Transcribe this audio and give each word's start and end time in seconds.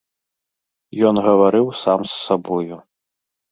Ён 1.09 1.15
гаварыў 1.27 1.67
сам 1.83 1.99
з 2.15 2.19
сабою. 2.25 2.75